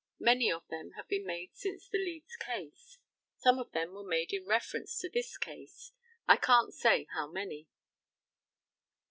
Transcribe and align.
Many 0.19 0.51
of 0.51 0.67
them 0.67 0.93
have 0.93 1.07
been 1.07 1.27
made 1.27 1.55
since 1.55 1.87
the 1.87 1.99
Leeds 1.99 2.35
case. 2.35 2.97
Some 3.37 3.59
of 3.59 3.71
them 3.71 3.93
were 3.93 4.01
made 4.03 4.33
in 4.33 4.47
reference 4.47 4.97
to 4.97 5.09
this 5.11 5.37
case. 5.37 5.91
I 6.27 6.37
can't 6.37 6.73
say 6.73 7.05
how 7.13 7.27
many. 7.27 7.67